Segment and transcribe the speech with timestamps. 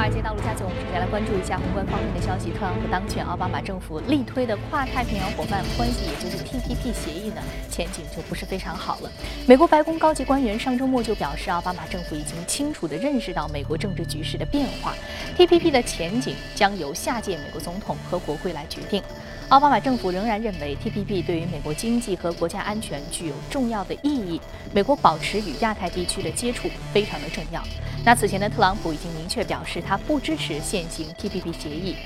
[0.00, 2.50] 华尔街道路加总，我们首先来关注一下宏观方面的消息。
[2.52, 9.12] 特朗普当选，奥巴马政府力推的跨太平洋伙伴关系，也就是 TPP 协议呢，前景就不是非常好了。
[9.46, 14.94] 美国白宫高级官员上周末就表示，奥巴马政府已经清楚地认识到美国政治局势的变化
[15.36, 19.02] ，TPP 的前景将由下届美国总统和国会来决定。
[19.50, 24.40] 奥巴马政府仍然认为 TPP 对于美国经济和国家安全具有重要的意义。
[24.72, 27.60] 美国保持与亚太地区的接触非常的重要。
[28.04, 31.96] 那此前的特朗普已经明确表示，他不支持现行 TPP 协议。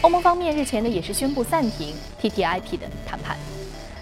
[0.00, 3.36] 欧盟方面日前呢也是宣布暂停 TTIP 的谈判。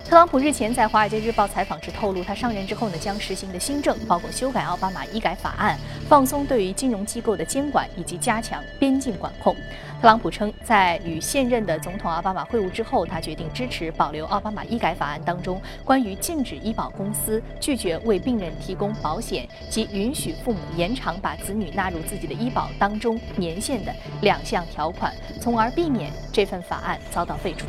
[0.04, 9.54] 特朗普日前在《华尔街日报》采访时透露，他上任之后呢，将实行的新政包括修改奥巴马医改法案、放松对于金融机构的监管以及加强边境管控。
[10.02, 27.66] 特朗普称，在与现任的总统奥巴马会晤之后，他决定支持保留奥巴马医改法案当中关于禁止医保公司拒绝为病人提供保险及允许父母延长把子女纳入自己的医保当中年限的两项条款，从而避免这份法案遭到废除。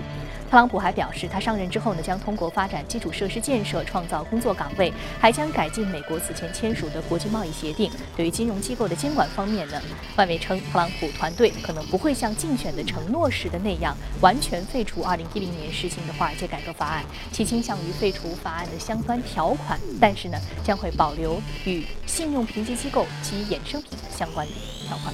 [0.54, 7.90] 特朗普还表示，他上任之后呢，将通过发展基础设施建设创造工作岗位，还将改进美国此前签署的国际贸易协定。
[8.16, 9.82] 对于金融机构的监管方面呢，
[10.16, 24.54] 外媒称特朗普团队可能不会像竞选的承诺时的那样完全废除2010年实行的华尔街改革法案，其倾向于废除法案的相关条款，但是呢，将会保留与信用评级机构及衍生品相关的
[24.88, 25.12] 条款。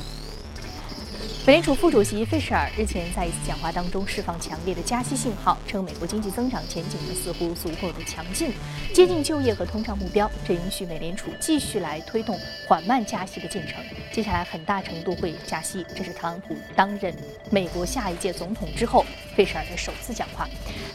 [1.49, 8.53] 美联储副主席费舍尔日前在一次讲话当中释放强烈的加息信号，称美国经济增长前景呢似乎足够的强劲，
[8.93, 13.83] 接近就业和通胀目标，这允许美联储继续来推动缓慢加息的进程。
[14.13, 17.11] 接下来很大程度会加息，这是特朗普担任
[17.49, 19.03] 美国下一届总统之后
[19.35, 20.47] 费舍尔的首次讲话。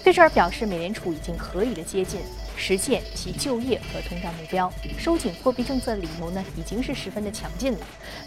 [0.05, 2.21] 费舍尔表示，美联储已经合理的接近。
[2.57, 7.79] 实现其就业和通胀目标，收紧货币政策的理由呢，已经是十分的强劲了。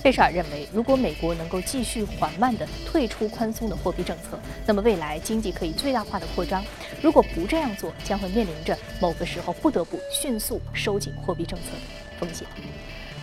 [0.01, 6.61] 费舍尔认为，如果美国能够继续缓慢地退出宽松的货币政策，那么未来经济可以最大化的扩张；
[7.01, 12.47] 如果不这样做，将会面临着某个时候不得不迅速收紧货币政策的风险。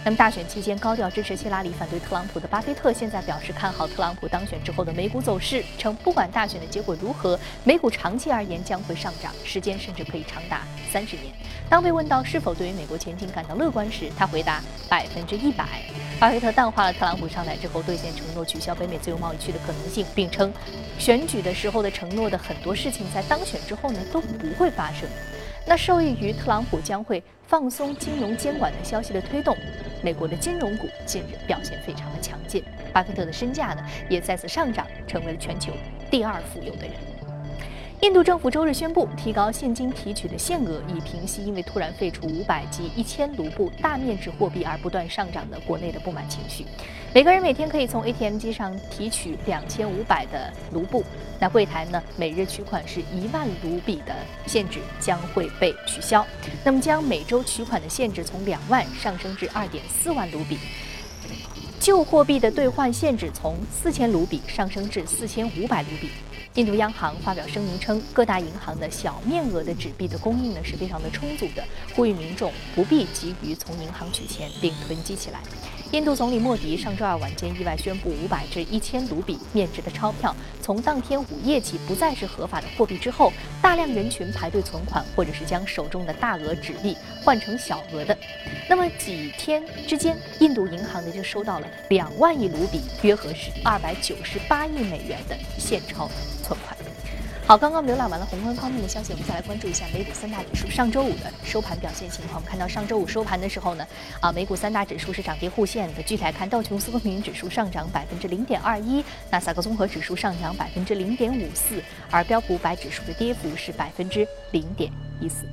[0.04, 10.60] 那么大选期间高调支持希拉里、反对特朗普的巴菲特，现在表示看好特朗普当选之后的美股走势，称不管大选的结果如何，美股长期而言将会上涨，时间甚至可以长达
[10.92, 11.32] 三十年。
[11.70, 15.66] 当被问到是否对于美国前景感到乐观时，他回答百分之一百。
[16.20, 20.52] 巴菲特淡化了特朗普上台之后兑现承诺取消北美自由贸易区的可能性，并称
[20.98, 25.08] 选举的时候的承诺的很多事情在当选之后呢都不会发生。
[25.66, 29.56] 那受益于特朗普将会放松金融监管的消息的推动，
[30.02, 35.72] 美国的金融股近日表现非常的强劲，巴菲特的身价呢也再次上涨，成为了全球
[36.10, 36.92] 第二富有的人。
[38.02, 46.66] 印度政府周日宣布提高现金提取的限额，以平息因为突然废除五百及一千卢布大面值货币而不断上涨的国内的不满情绪。
[47.14, 51.04] 每个人每天可以从 ATM 机上提取两千五百的卢布，
[51.38, 54.12] 那柜台呢每日取款是一万卢比的
[54.46, 56.26] 限制将会被取消，
[56.64, 60.58] 那么将每周取款的限制从两万上升至二点四万卢比，
[61.78, 66.10] 旧货币的兑换限制从四千卢比上升至四千五百卢比。
[66.54, 71.64] 印度央行发表声明称，各大银行的小面额的纸币的供应呢是非常的充足的，
[71.96, 75.40] 呼吁民众不必急于从银行取钱并囤积起来。
[75.90, 88.16] 印度总理莫迪上周二晚间意外宣布，五百至一千卢比面值的钞票从当天午夜起不再是合法的货币之后，大量人群排队存款，或者是将手中的大额纸币换成小额的。
[88.68, 96.08] 那么几天之间，印度银行呢就收到了两万亿卢比，约合是二百九十八亿美元的现钞
[96.44, 96.76] 存款。
[97.46, 102.36] 好，刚刚浏览完了宏观方面的消息，我们再来关注一下美股三大指数上周五的收盘表现情况。
[102.36, 103.86] 我们看到上周五收盘的时候呢，
[104.18, 106.02] 啊，美股三大指数是涨跌互现的。
[106.04, 114.90] 具体来看，道琼斯工业指数上涨百分之零点二一，纳斯达克综合指数上涨百分之零点五四，而标普五百指数的跌幅是百分之零点
[115.20, 115.44] 一四。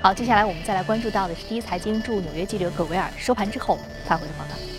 [0.00, 3.76] 好，接下来我们再来关注到的是第一财经驻纽约记者葛维尔收盘之后
[4.06, 4.73] 发回的报道。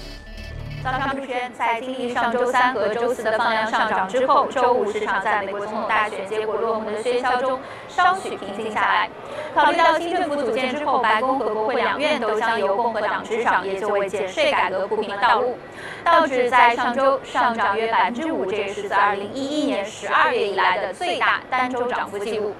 [0.85, 9.09] 早上主持人在经历上周三和周四的放量上涨之后，周五市场在美国总统大选结果落幕的喧嚣中稍许平静下来。
[9.55, 15.57] 考虑到新政府组建之后，白宫和国会两院都将由共和党执掌，也就为减税改革铺平了道路。
[16.03, 22.53] 道指在上周上涨约百分之五，这也是自二零一一年十二月以来的最大单周涨幅记录。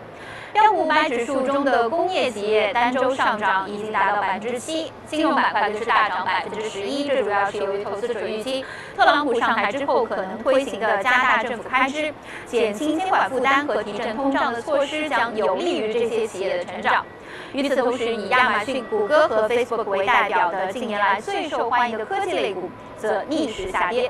[0.55, 7.05] 标普五百指数中的工业企业单周上涨已经达到百分之七，金融板块则是大涨百分之十一。
[7.05, 8.63] 这主要是由于投资者预期，
[8.95, 12.13] 特朗普上台之后可能推行的加大政府开支、
[12.45, 17.05] 减轻监管负担和提振通胀的措施将有利于这些企业的成长。
[17.51, 24.09] 与此同时，以亚马逊、谷歌和 Facebook 为代表的近年来最受欢迎的科技类股则逆势下跌。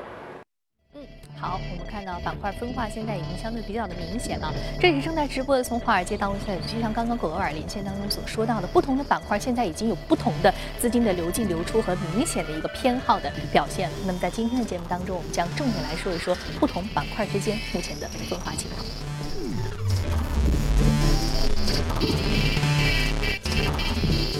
[1.38, 4.52] 好，我们看到板块分化现在已经相对比较的明显了。
[4.80, 13.90] 这里是正在直播的，从华尔街到陆家嘴，就像刚刚狗狗尔连线当中所说到的，不同的板块现在已经有不同的资金的流进流出和明显的一个偏好的表现。
[14.06, 18.82] 那么在今天的节目当中，我们将重点来说一说不同板块之间目前的分化情况。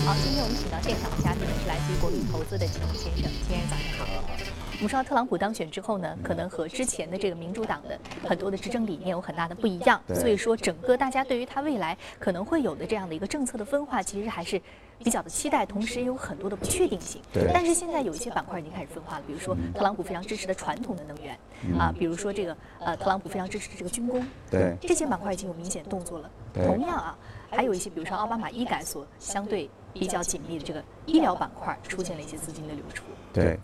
[0.07, 4.66] 好，今天我们请到现场的嘉宾是来自于国民投资的金先生，先生早上好。
[4.78, 14.61] 我们知道特朗普当选之后呢，可能和之前的这个民主党的很多的执政理念有很大的不一样，所以说整个大家对于他未来可能会有的这样的一个政策的分化，其实还是
[14.99, 17.23] 比较的期待，同时也有很多的不确定性。
[17.32, 17.50] 对。
[17.55, 21.34] 但是现在有一些板块已经开始分化了，比如说特朗普非常支持的传统的能源，
[21.78, 24.76] 啊，比如说这个呃特朗普非常支持的这个军工，对。
[24.82, 26.31] 这些板块已经有明显动作了。
[26.52, 27.19] 同样啊，
[27.50, 33.05] 还有一些比如说奥巴马医改所相对比较紧密的这个医疗板块出现了一些资金的流出。
[33.32, 33.58] 对。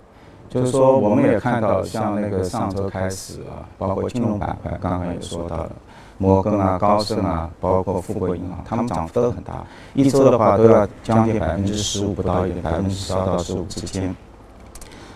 [0.52, 5.70] 就是说，我们也看到，像那个上周开始啊，包括金融板块，刚刚也说到了，
[6.18, 9.64] 摩根啊、高盛啊，包括富国银行，他们涨幅都很大，
[9.94, 14.14] 一周的话都要将近百分之十五不到，也百分之十二到十五之间。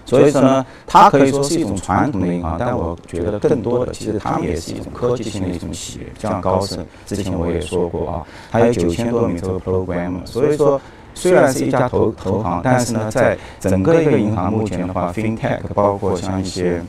[0.06, 10.80] 所以说呢，它可以说是一种传统的银行，但我觉得更多的其实他们也是一种科技性的一种企业，像高盛，之前我也说过啊，它有九千多名这个 program，所以说。
[11.18, 16.82] 虽然是一家投投行，但是呢，在整个一个银行目前的话，FinTech 包括像一些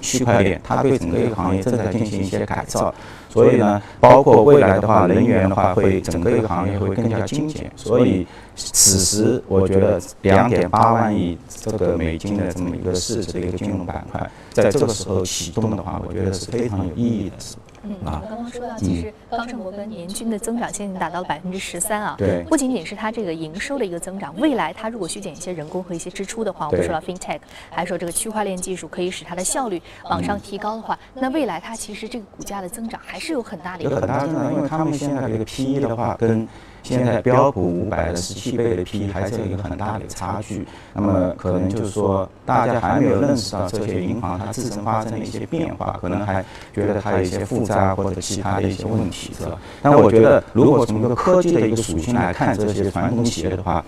[0.00, 2.92] 区块链，它对整个一个行业正在进行一些改造。
[3.28, 7.70] 所以呢，包括未来的话，能源的话，会整个一个行业会更加精简。
[7.76, 8.26] 所以，
[8.56, 17.36] 此时我觉得两点八万亿这个美金的这么一个市值的一个金融板块，在这个时候启动的话，我觉得是非常有意义的。
[17.82, 22.14] 嗯，我们刚刚说到，其实方正摩根年均的增长现在已经达到了百分之十三啊。
[22.18, 22.42] 对。
[22.44, 27.40] 不仅仅是它这个营收的一个增长，未来它如果削减一些人工和一些支出的话，我们说到 FinTech，
[27.70, 33.84] 还说这个区块链技术可以使它的效率往上提高的话，那未来它其实这个股价的增长还是有很大的。
[33.84, 36.46] 一个很大增长，因为他们现在这个 PE 的话，跟
[36.82, 40.66] 现在标普五百的十七倍的 P，还是有一个很大的差距。
[40.94, 49.58] 那么可能就是说，大家还没有认识到这些银行它自身发生的一些变化，可能还觉得它有一些负债或者其他的一些问题，是吧？
[49.82, 53.84] 但我觉得，如果从一个科技的一个属性来看这些传统企业的话，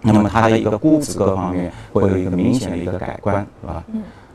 [0.00, 3.84] 那么它的一个估值各方面会有一个明显的一个改观，是吧？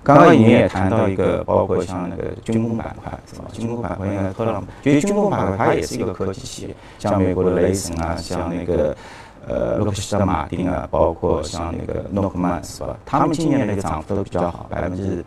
[0.07, 3.45] 刚刚你也谈到一个，包括像那个军工板块，是吧？
[3.51, 8.95] 军工板块应该特朗普，其实军工板块它也是一个科技企业，像美国的雷神啊，像那个
[9.45, 12.95] 呃洛克希德马丁啊，包括像那个诺克曼，是吧？
[13.06, 15.21] 他们今年的那个涨幅都比较好，百分之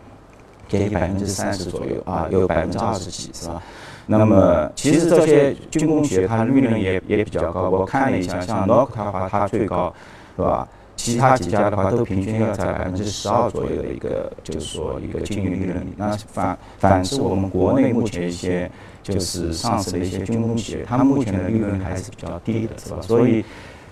[0.67, 3.63] 接近百分之三十左右啊，有百分之二十几，是吧？
[4.07, 9.93] 那么其实这些军工企业它利润也也比较高，我看了一下，像诺克的话，它最高，
[10.37, 10.67] 是吧？
[11.01, 15.95] 其他几家的话，都平均要在百分之十二左右的一个，就是说一个净利润率。
[15.97, 18.71] 那反反是我们国内目前一些
[19.03, 22.99] 就是上市的一些军工企业，它目前的利润还是比较低的，是吧？
[23.01, 23.43] 所以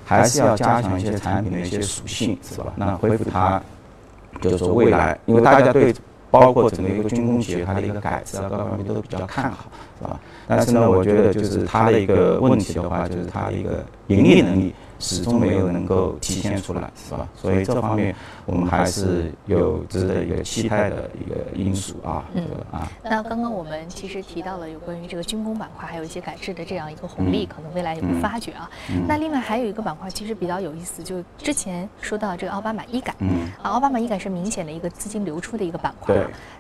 [0.05, 2.73] 还是要加强一些产品的一些属性，是吧？
[2.77, 3.61] 那恢复它，
[4.43, 5.95] 就是说未来，因为大家对
[6.31, 10.21] 包括整个一个军工企业它的一个改制啊各方面都比较看好，是吧？
[10.47, 14.75] 但是呢，我觉得就是它的一个问题的话，就是它的一个盈利能力。
[14.99, 17.29] 始终没有能够体现出来，是吧？
[17.35, 18.15] 所以这方面
[18.47, 22.25] 我们还是有值得一个期待的一个因素啊。
[22.35, 22.89] 嗯啊。
[23.03, 28.69] 那刚刚我们其实提到了有关于这个军工板块，还有一些改制的这样一个红利，可能未来有发掘啊。
[29.07, 33.15] 那另外还有一个板块其实比较有意思，就之前说到这个奥巴马医改，
[33.63, 36.17] 啊，奥巴马医改是明显的一个资金流出的一个板块。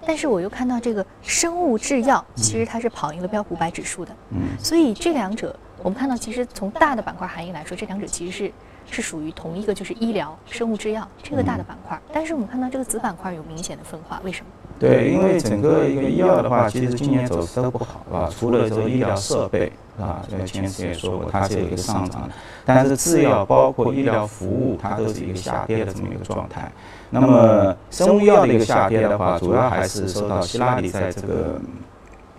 [0.07, 4.13] 但是我又看到这个生物制药，其实它是跑赢了标普五百指数的。
[4.31, 4.57] 嗯。
[4.59, 5.55] 所以这两者。
[5.83, 8.53] 我们看到，其实从大的板块含义来说，这两者其实是
[8.91, 11.99] 是属于同一个，就是医疗、生物制药这个大的板块。
[12.13, 14.47] 但是我们看到这个子板块有明显的分化，为什么？
[14.79, 18.31] 对，因为整个一个医药的话，其实今年走势都不好，是吧？
[18.31, 26.71] 除了这个医疗设备，啊，这个前次也说过，它是有一个上涨的，但是制药包括医疗服务，它都是一个下跌的这么一个状态。
[27.11, 31.61] 那么生物药的一个下跌的话，主要还是受到希拉里在这个。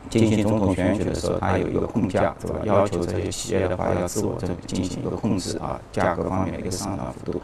[0.09, 2.59] 进行总统选举的时候，它有一个控价，是吧？
[2.63, 7.41] 要求这些企业的话要自我这进行一个控制啊，价格方面的一个上涨幅度。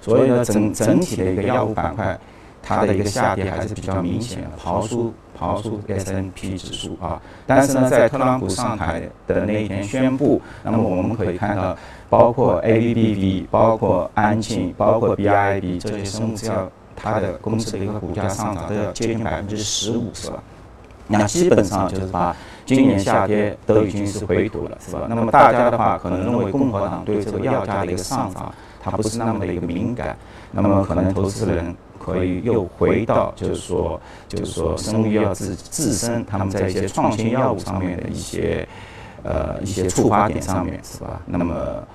[0.00, 2.18] 所以呢，整整体的一个药物板块，
[2.62, 7.20] 它的一个下跌还是比较明显的，刨出刨出 S N P 指数啊。
[7.46, 11.76] 但是呢，在特朗普上台的那一天宣布，那么我们可以看到，
[12.08, 20.42] 包括 A B B V，包括安庆，包括 B I B 这些生物制药，它的公司的一个股价上涨都要接近百分之十五，是吧？
[21.08, 25.06] 那基本上就是把今年夏天都已经是回吐了，是吧？
[25.08, 30.16] 那么大家的话可能认为共和党对这个药价的一个上涨它不是那么的一个敏感，
[30.52, 38.68] 那么可能投资人可以又回到就是说就是说生物医药自自身他们在一些创新药物上面的一些。
[39.22, 41.20] 呃，一些触发点上面是吧？
[41.26, 41.54] 那么，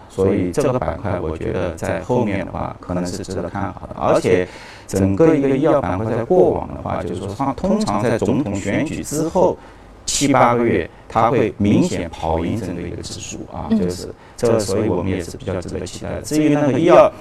[0.09, 3.95] 所以这个板块，我觉得在后面的话，可能是值得看好的。
[3.95, 4.47] 而且，
[4.87, 9.57] 整个一个医药板块在过往的话，就是说，它通常在总统选举之后
[10.05, 16.21] 七八个月，它会明显跑赢整个一个指数啊，就是这，所以我们也是比较值得期待的。
[16.21, 17.11] 至于那个医药。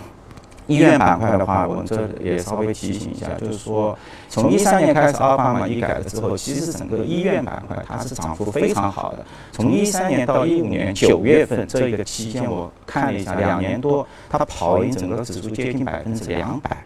[0.72, 3.96] 医院板块的话，我们这也稍微提醒一下，就是说，
[4.28, 9.18] 从一三年开始，阿尔法嘛医改了之后，其实整个医院板块它是涨幅非常好的。
[9.52, 16.76] 从一三年到一五年九月份这一个期间，我看了一下，两年多，它跑赢整个指数接近百分之两百，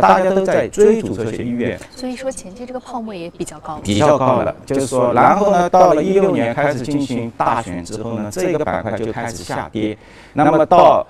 [0.00, 1.78] 大家都在追逐这些医院。
[1.94, 3.78] 所以说前期这个泡沫也比较高。
[3.82, 9.96] 比较高了，就是说，然后呢，到了一六年开始进行大选之后呢，这个板块就开始下跌。
[10.32, 11.06] 那么到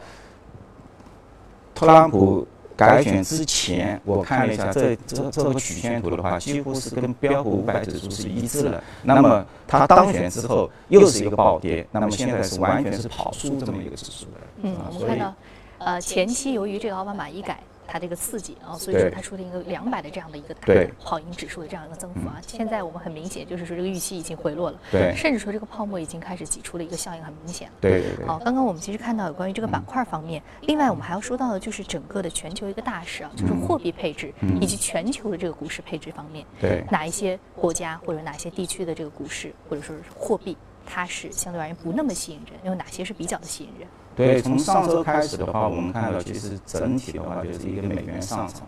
[1.75, 8.83] 特朗普改选之前，我看了一下这这这个曲线图的话，几乎是跟标普五百指数是一致的。
[9.03, 14.31] 那么他当选之后又是一个暴跌，那么现在是完全是跑输这么一个指数的。
[14.63, 15.35] 嗯，我们看到，
[15.79, 17.59] 呃，前期由于这个奥巴马医改。
[17.87, 22.41] 它这个刺激啊，所以说它出现一个两百的这样的一个大跑赢指数的这样一个增幅啊。
[22.47, 27.71] 现在我们很明显就是说这个预期已经回落了，对，甚至说这个泡沫已经开始挤出了一个效应，很明显。
[27.81, 28.27] 对对对。
[28.27, 43.89] 好，刚刚我们其实看到有关于这个板块方面，另外我们还要说到的就是整个的全球一个大势啊，就是货币配置以及全球的这个股市配置方面，对，哪一些国家或者哪些地区的这个股市或者说是货币，它是相对而言不那么吸引人，有哪些是比较的吸引人？
[44.17, 48.63] 对，从上周开始的话，我们看到其实整体的话就是一个美元上涨，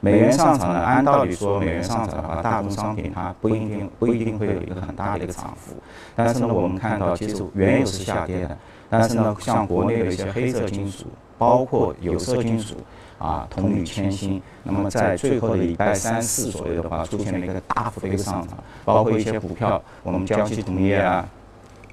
[0.00, 5.74] 美元上涨呢，按道理说美元上涨的话，大宗商品它不一定不一定会有一个很大的一个涨幅。
[6.16, 8.58] 但是呢，我们看到其实原油是下跌的，
[8.90, 11.06] 但是呢，像国内的一些黑色金属，
[11.38, 12.74] 包括有色金属
[13.18, 21.24] 啊，铜、铝、铅、锌，那么在最后的礼拜三四左右的话，出现了一个大幅的一个上涨，包括一些股票，我们江西铜业啊。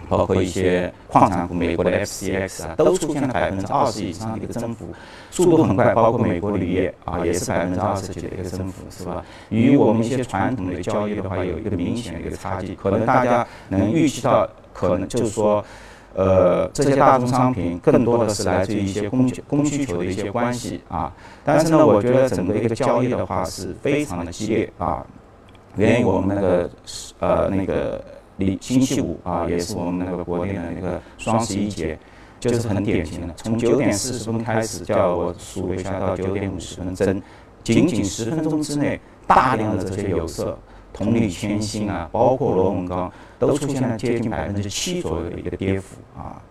[0.08, 4.88] 包括一些矿产股，美国的 FCX 啊，都出现了百分之二十以上的一个增幅，
[5.29, 5.94] 速度很快。
[5.94, 9.24] 包括美国铝业啊，也是百分之二十几的一个增幅，是吧？
[9.50, 12.74] 与我们一些传统的交易的话，有一个明显的一个差距。
[12.74, 15.63] 可能大家能预期到，可能就是说，
[16.15, 21.13] 呃，这些大宗商品更多的是来自于一些供供需求的一些关系啊。
[21.44, 25.06] 但是呢，我觉得整个一个交易的话是非常的激烈啊，
[25.75, 26.70] 源于我们那个
[27.20, 28.03] 呃那个。
[28.39, 31.98] 礼星期五啊，也是我们那个国内的那个双十一节，
[32.39, 33.34] 就是很典型的。
[33.36, 37.22] 从九点四十分开始，叫我数了一下，到九点五十分，整
[37.63, 40.58] 仅仅十分钟之内，大量的这些有色、
[40.93, 46.41] 铜、铝、铅、锌啊，包括螺纹钢，都出现了接近百分之七左右的一个跌幅啊。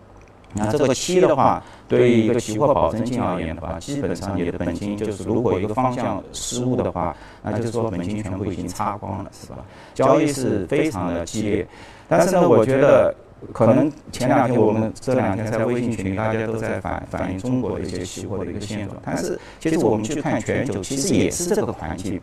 [0.53, 9.57] 那这个七的话，对于一个期货保证金而言的话，基本上你的本金就是，如果一个方向失误的话，那就是说本金全部已经擦光了，是吧？
[9.93, 11.67] 交易是非常的激烈，
[12.07, 13.13] 但是呢，我觉得
[13.53, 22.19] 可能前两天我们这两天在微信群里大家都在反反映中国的一些期货的一个现状，但是其实我们去看全球，其实也是这个环境。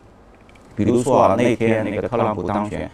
[0.75, 2.91] 比如说啊，那天那个特朗普当选，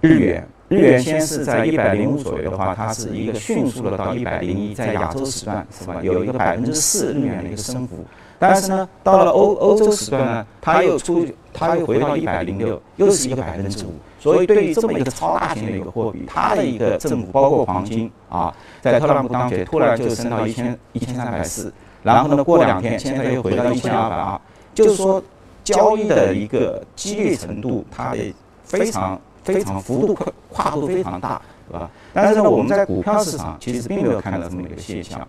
[0.00, 0.48] 日元。
[0.74, 8.04] 日元先是在一百零五左右的话，它是一个迅速的到一百零一，在亚洲时段是吧，有一个百分之四日元的一个升幅。
[8.38, 13.92] 但是呢，到了欧欧洲时段呢，它又出，它又回到一百零六，又是一个百分之五。
[14.18, 24.40] 所以对于这么一个超大型的一个货币，它的一个振幅，包括黄金啊，在特朗普当选突然就升到一千一千三百四，然后呢过两天现在又回到一千二百二，
[24.74, 25.22] 就是说
[25.62, 29.20] 交易的一个激烈程度，它的非常。
[29.44, 31.90] 非常幅度跨跨度非常大，是吧？
[32.12, 35.26] 但是呢，我们在股票市场其实并没有看到这么一个现象，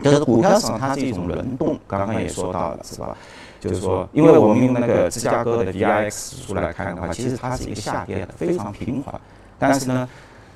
[0.00, 3.16] 就是股票市场它是一种轮动，刚刚也说到了，是吧？
[3.60, 9.20] 就是说，因为我们用那个芝加哥的 VIX 指数来看的话，其实它是一个下跌的，非常平缓。
[9.58, 10.08] 但是呢，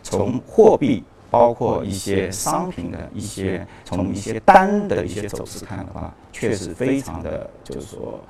[0.03, 8.21] 从货币包括一些商品的一些从一些单的一些走势看的话，确实非常的，就是说。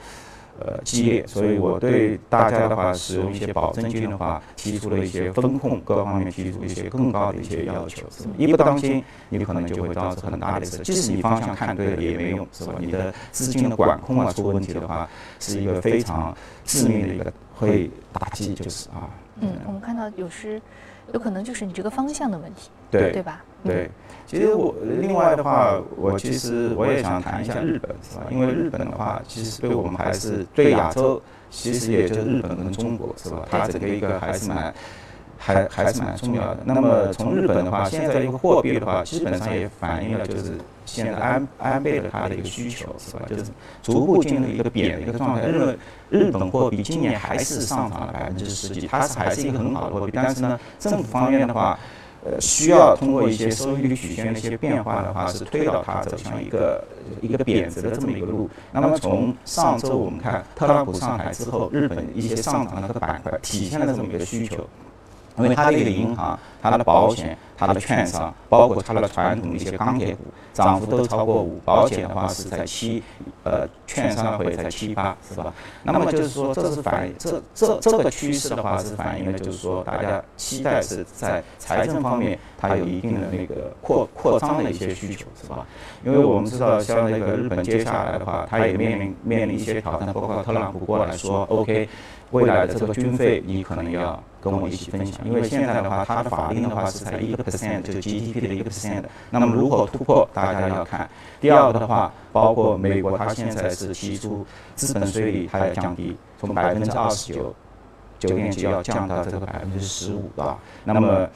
[0.61, 8.07] 呃，激烈，所以我对大家的话，使用一些保证金的话，提出了一些风控各方面提出一些更高的一些要求。
[8.39, 12.75] 一不当心，你可能就会造成很大的一个，即使你方向看对了也没用，是吧？
[12.79, 15.09] 你的资金的管控啊出问题的话，
[15.41, 16.33] 是一个非常
[16.65, 19.11] 致命的一个会打击，就是啊。
[19.41, 20.63] 嗯，我们看到有时
[21.15, 23.43] 有可能就是你这个方向的问题，对对吧？
[23.63, 23.89] 对。
[24.27, 28.25] 其实我另外的话，我其实我也想谈一下日本，是吧？
[28.31, 33.47] 因为日本的话，其实对我们还是对亚洲，其实也就日本跟中国，是吧？
[33.49, 34.75] 它整个一个还是蛮
[35.45, 36.61] 还还是蛮重要的。
[36.65, 40.53] 那么从日本的话，现在一个货币的话，基本上也反映了就是
[40.87, 43.23] 现在安安倍的他的一个需求，是吧？
[43.29, 43.45] 就是
[43.83, 45.47] 逐步进入一个贬的一个状态。
[45.47, 50.13] 日日本货币今年还是上涨了百分之十几，它是还是一个很好的货币。
[50.15, 51.79] 但是呢，政府方面的话，
[52.25, 56.83] 呃，需要通过一些收益率曲线的一些变化的话，是推导它走向一个
[57.21, 58.49] 一个贬值的这么一个路。
[58.73, 64.67] 那么从上周我们看特朗普上台之后，日本一些上涨的这个板块体现了这么一个需求。
[65.37, 71.61] 因为它的一个银行、它的保险、它的券商，包括它的传统的一些钢铁股，涨幅都超过五。
[71.65, 73.03] 保险的话是在七，
[73.43, 75.53] 呃，券商会在七八，是吧？
[75.83, 85.67] 那么就是说，这是反映这这这个趋势的话，是反映了就是说，大家期待是在财政方面它有一定的那个扩扩张的一些需求，是吧？
[86.05, 91.89] 因为我们知道，像那个日本接下来的话，它也面临面临一些挑战，包括特朗普过来说，OK。
[92.35, 99.05] 未来的这个军费，你可能要跟我一起分享，因为现在的话，它的法定的话是才一个 percent，就 GDP 的一个 percent。
[99.31, 101.09] 那么如何突破，大家要看。
[101.41, 107.55] 第二个的话，包括美国，它现在是提出资本税率它要降低，从百分之二十九
[108.19, 110.59] 九点几要降到这个百分之十五，对吧？
[110.83, 111.29] 那么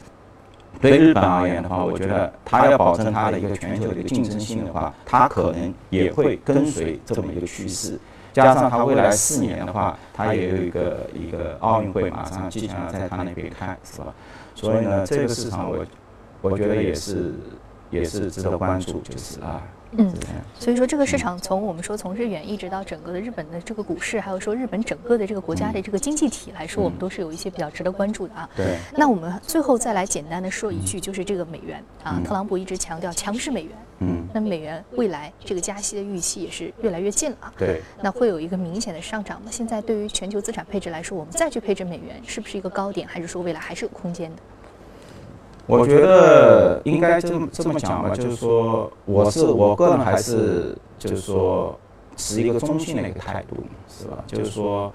[0.81, 7.97] 对日本而言的话，我觉得它要保证它的一个全球的一个竞争性的话，它可能也会跟随这么一个趋势。
[8.33, 14.15] 加上他未来四年的话，他也有一个一个奥运会马上即将要在他那边开，是吧？
[14.55, 15.85] 所以呢，这个市场我
[16.41, 17.35] 我觉得也是
[17.91, 19.63] 也是值得关注，就是啊。
[19.93, 20.13] 嗯，
[20.59, 28.47] 所以说这个市场从我们说从日元一直到整个的日本的这个股市，还有说日本整个的这个国家的这个经济体来说，我们都是有一些比较值得关注的啊。
[28.55, 28.77] 对。
[28.95, 33.73] 那我们最后再来简单的说一句，就是这个美元啊，特朗普一直强调强势美元。
[34.01, 34.29] 嗯。
[34.33, 37.53] 那美元未来这个加息的预期也是越来越近了啊。
[37.57, 37.83] 对。
[38.03, 39.49] 那会有一个明显的上涨吗？
[39.51, 44.37] 现在对于全球资产配置来说，我们再去配置美元，是不是一个高点，还是说未来还是有空间的？
[45.67, 51.79] 我觉得应该这么这么讲吧，就是说，我是我个人还是就是说
[52.17, 54.25] 持一个中性的一个态度，是吧？
[54.27, 54.91] 就是说，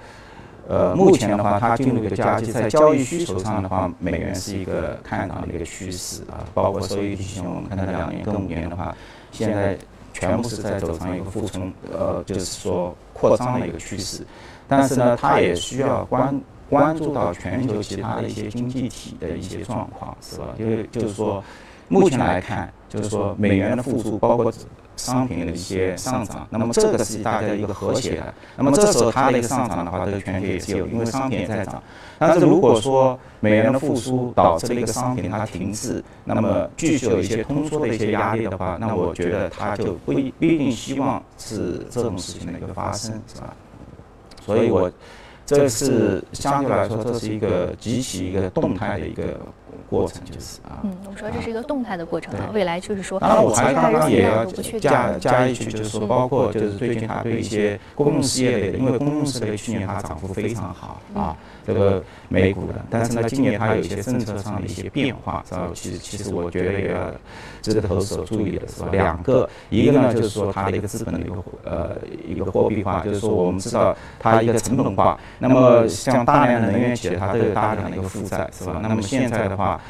[0.67, 6.45] 呃，目前的话，它进入一个加息，在交易需求上的话，美元是一个看涨的一个趋势啊。
[6.54, 8.95] 包括收益率曲线，我们看到两年跟五年的话，
[9.32, 9.78] 现在
[10.13, 14.26] 全部是在走上一个负冲，呃，就是说扩张的一个趋势。
[14.67, 16.41] 但是呢，它也需要关。
[16.69, 20.45] 关注到全球其他的一些经济体的一些状况，是吧？
[20.58, 21.43] 因为就是说，
[21.88, 24.52] 目前来看，就是说美元的复苏，包括
[24.95, 28.34] 商品的一些上涨，那么这个是大家一个和谐的。
[28.56, 31.82] 那么这时候它的一个上涨的话，这个全球也是有，因为商品在涨。
[32.17, 43.53] 但是如果说美元的复苏导致了一个商品它停滞，那么继续有一些通缩的一些压力的话，那我觉得它就不一不一定希望是这种事情的一个发生，是吧？
[44.45, 44.91] 所以我。
[45.45, 49.38] 这是相对来说，这是一个极其一个动态的一个
[49.90, 50.80] 过程，就是啊。
[50.84, 54.46] 嗯，我们说这是一个动态的过程啊，未来就是说，当然我还刚刚也要
[54.80, 61.36] 加加一句，就是说，包括就是最近它对一些公用事业类的，因为公用事业去年它涨幅非常好啊。
[61.66, 65.70] 这个美股的，但是呢，今年它有一些政策上的一些变化，是吧？
[65.74, 66.94] 其实，其实我觉得也
[67.62, 68.90] 值得投资者注意的是吧？
[68.92, 71.96] 两个，一个呢就是说它的一个资本的一个呃
[72.28, 75.18] 一个货币化，就是说我们知道它一个成本化。
[75.40, 78.82] 那么像大量能源企业，它都有大量的一个负债，是吧？
[78.84, 79.82] 那么现在的话，啊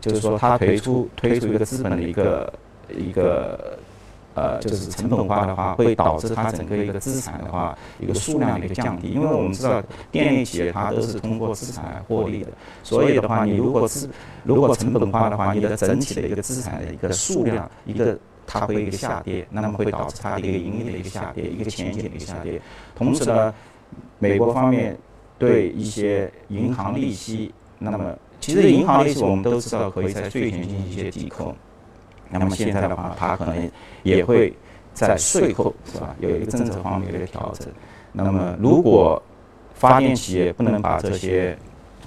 [0.00, 2.52] 就是说它推出推出一个资本的一个
[2.88, 3.78] 一个。
[4.34, 9.10] 呃，就是成本化的话，会导致它整个一个资产的话，一个数量的一个降低。
[9.10, 12.48] 因为我们知道，电力企业它都是通过资产来获利的，
[12.82, 14.08] 所以的话，你如果资
[14.42, 22.58] 如果成本化的话，你的整体的一个资产的一个数量，一个它会一个下跌，那么会导致它的一个盈利的一个下跌，一个前景的一个下跌。
[22.96, 23.52] 同时呢，
[24.18, 24.96] 美国方面
[25.38, 31.54] 对一些银行利息，那么其实银行利息我们都知道可以在税前进行一些抵扣。
[32.28, 33.70] 那么现在的话，它可能
[34.02, 34.52] 也会
[34.92, 37.68] 在税后是吧，有一个政策方面的一个调整。
[38.10, 39.22] 那么如果
[39.74, 41.56] 发电企业不能把这些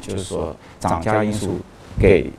[0.01, 1.59] 就是说涨价因素
[1.97, 2.29] 给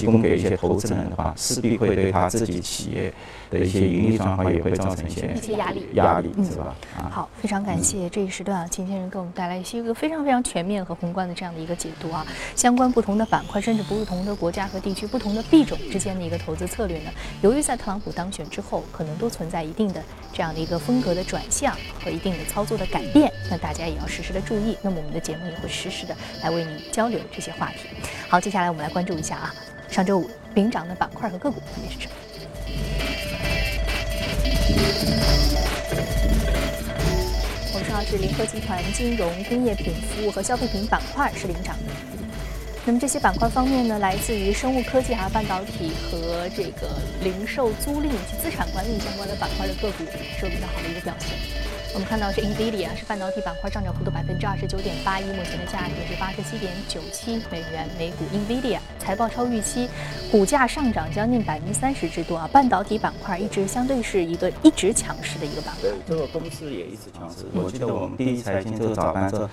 [0.00, 3.12] 提供给一些投资人的话，势必会对他自己企业。
[3.50, 6.74] 的一些盈利状况也会造成一些一些压力，压力是吧？
[7.08, 12.26] 好，非常感谢这一时段啊，秦先生给我们带来一些一个非常非常全面和宏观的这样的一个解读啊。
[12.56, 17.10] 相关不同的板块，甚至不同的国家和地区、不同的币种之间的一个投资策略呢，
[17.42, 20.02] 由于在特朗普当选之后，可能都存在一定的
[20.32, 24.76] 这样的一个风格的转向和一定的操作的改变，那大家也要实时的注意。
[24.82, 27.88] 那么我们的节目也会实时的来为您交流这些话题。
[28.28, 29.54] 好，接下来我们来关注一下啊，
[29.94, 32.14] 上周五领涨的板块和个股分别是什么？
[37.72, 41.92] 我们说到是联合集团金融、工业品、服务和消费品板块是领涨的。
[42.84, 50.02] 那么这些板块方面呢，来自于生物科技、啊半导体和这个零售租赁以及资产管理相关的板块的个股，
[50.36, 51.38] 是有比较好的一个表现。
[51.94, 58.24] 我们看到是 Nvidia 是半导体板块上涨幅度百分之二十九点八一，目前的价格是八十七点九七美元每股。
[58.34, 59.88] Nvidia 财报超预期，
[60.28, 62.50] 股价上涨将近百分之三十之多啊！
[62.52, 65.88] 半导体板块一直相对是一个一直强势的一个板块。
[66.04, 67.46] 这个公司也一直强势。
[67.54, 69.48] 我记得我们第一财经这个早班车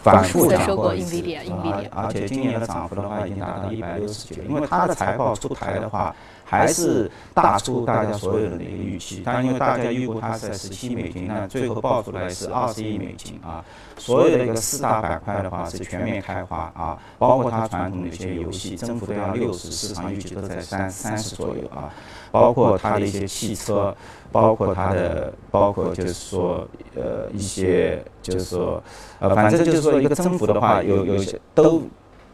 [0.00, 6.14] 反复说过 Nvidia，Nvidia，而且今年的涨幅的话已经达到一百六十九，因为它的财报出台的话。
[6.50, 13.64] 还是大出大家所有人的一个预期，但因为大家预估它是在十七美金，那最后报出来是二十亿美金啊。
[13.96, 21.94] 所有的一个四大板块的话是全面开花啊，包括它传统的一些游戏，增幅都要六十，市场预期都在三三十左右啊。
[22.32, 23.94] 包括它的一些汽车，
[24.32, 28.82] 包括它的，包括就是说呃一些就是说
[29.20, 31.82] 呃反正就是说一个增幅的话有有些都。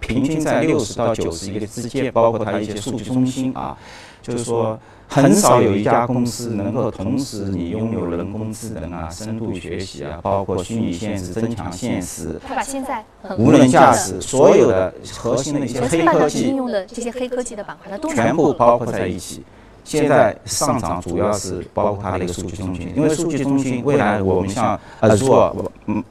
[0.07, 3.77] 平均在六十到九十一个之间，包括它一些数据中心啊，
[4.23, 13.05] 就是说很少有一家公司能够同时你拥有人工智能啊、深度学习啊，包括虚拟现实、增强现实，它把现在
[13.37, 19.43] 无人驾驶所有的核心的一些黑科技应用的这些黑科技的板块，它都全部包括在一起。
[19.83, 25.53] 现在上涨主要是包括它的一个数据中心，因为数据中心未来我们像 Azure，
[25.87, 26.03] 嗯，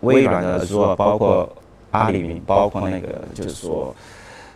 [0.00, 1.48] 微软的 Azure，包括。
[1.94, 3.94] 阿里云包括那个，就是说，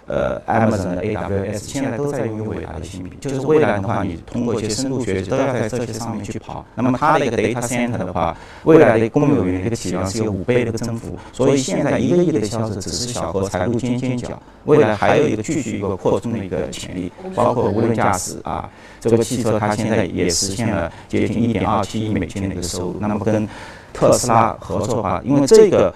[0.07, 3.15] 呃，Amazon 的 AWS 现在都在用伟达的芯片。
[3.21, 6.67] 就是未来的话，你通过一些深度学习都要在这些上面去跑。
[6.75, 11.17] 那么它的一个 data center 的话，未来的公有云一个体量是有五倍的一个增幅。
[11.33, 17.13] 所以现在一个亿的销售只是小荷才露尖尖角，未来还有一个继续一个扩充的一个潜力。
[17.37, 22.97] 包括无人驾驶啊，这个汽车它现在也实现了接近一点二七亿美金的一个收入。
[22.99, 23.47] 那么跟
[23.93, 25.95] 特斯拉合作的话，因为这个。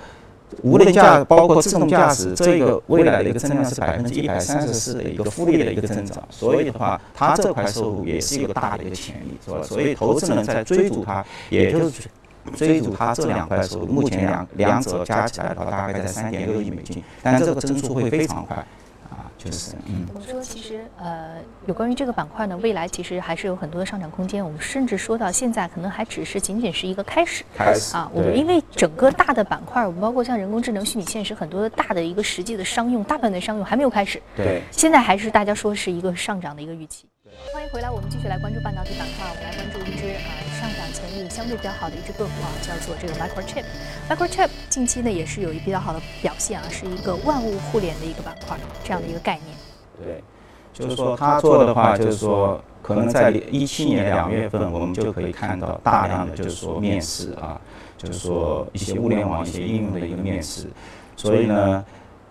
[0.62, 9.62] 无人驾包括自动驾驶，这个未来的一个增量是百分之一百三十四的一个复利的一个增长，所以的话，它这块收入也是一个大的一个潜力，是吧？
[9.62, 12.08] 所以投资人在追逐它，也就是
[12.54, 18.64] 追逐它这两块收入，目前两两者加起来的话，大概在三点六亿美金，但这个增速会非常快。
[19.44, 24.44] 就是，嗯，我们说，其实，呃，有关于这个板块呢，未来其实还是有很多的上涨空间。
[24.44, 27.42] 我们甚至说到现在，可能还只是仅仅是一个开始。
[27.56, 34.22] 开始啊，我们因为整个大的板块，我们包括像人工智能、虚拟现实，很多的大的一个实际的商用，大部分的商用还没有开始。
[34.36, 37.06] 对，现在还是大家说是一个上涨的一个预期。
[37.52, 39.26] 欢迎回来，我们继续来关注半导体板块。
[39.28, 43.64] 我们来关注一只啊上涨潜力相对比较好的一只个股啊，叫做这个 Microchip。
[44.08, 49.56] Microchip 近期呢也是有一比较好的表现啊，是一个万物互联的一个板块，这样的一个概念。
[50.00, 50.22] 对，
[50.72, 57.60] 就是说他做的话，就是说可能在一七年两月份，我们就可以看到大量的就是说面试啊，
[57.98, 60.68] 就是说一些物联网一些应用的一个面试，
[61.16, 61.84] 所以呢。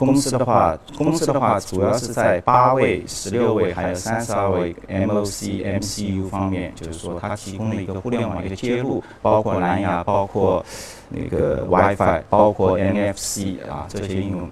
[0.06, 10.66] 公司的话，公司的话主要是在八位、十六位还有三十二位 MOC、MCU 方面，就是说它提供了一个互联网一个接入，包括蓝牙、包括
[11.10, 14.50] 那个 WiFi、包括 NFC 啊这些应用，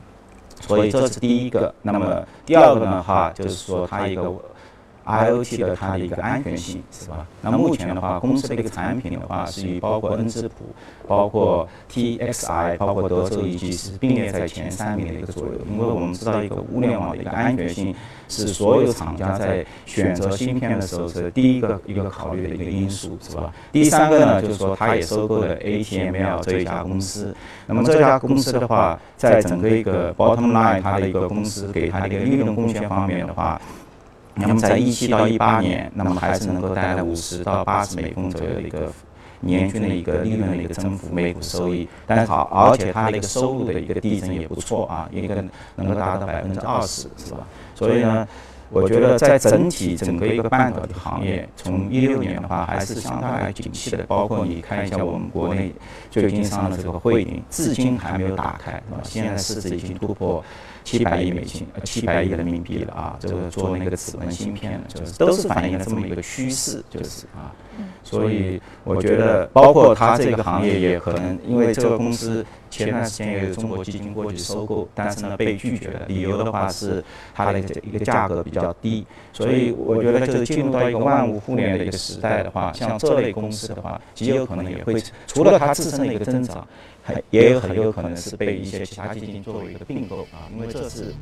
[0.62, 1.74] 所以这是第一个。
[1.82, 4.32] 那么第二个的话，就是说它一个。
[5.10, 7.26] IOT 的它的一个安全性是吧？
[7.42, 10.66] 那目前的话，公司的一个产品的话，是以包括恩智浦、
[11.08, 15.54] 包括 TXI、包括德州仪器是并列在前三名的一个左右。
[15.68, 17.96] 因为我们知道，一个物联网的一个安全性
[18.28, 23.52] 是所有厂家在选择芯片的时候是第一个一个考虑的一个因素，是吧？
[23.72, 27.36] 第三个呢，就是说它也收购了 ATML 这一家公司。
[27.66, 33.60] 那么这家公司的话，在整个一个 bottom line 它的一个公司给它的一个利润贡献方面的话。
[34.40, 38.92] 那么在一七到一八年，那么还是能够带来五十到八十美分左右的一个
[39.42, 41.88] 年均的一个利润的一个增幅，每股收益。
[42.08, 45.44] 但是好，而且它的一个收入的一个递增也不错啊，一个
[45.76, 47.40] 能够达到百分之二十，是吧？
[47.76, 48.28] 所以呢。
[48.72, 54.04] 我觉得在整体整个一个半导体行业，从一六年的话还是相当来景气的。
[54.04, 55.74] 包括你看一下我们国内
[56.12, 59.00] 最近上的这个汇银，至今还没有打开，是吧？
[59.02, 60.44] 现在市值已经突破
[60.84, 63.18] 七百亿美金，呃，七百亿人民币了啊！
[63.20, 67.54] 这个做那个指纹芯片，就是都是反映了这么一个趋势，就是啊。
[68.04, 76.02] 所以我觉得，包括它这个行业也可能，因为这个公司前段时间也有中国基金过去收购，但是呢被拒绝了。
[76.08, 79.06] 理由的话是它的一个价格比较低。
[79.32, 86.68] 所以我觉得，就是进入到一个万物互联的一个时代的话，像这类公司的话，极有可能也会除了它自身的一个增长，
[87.10, 91.14] 还也有很有可能是被一些其他基金作为一个并购啊，因为这是。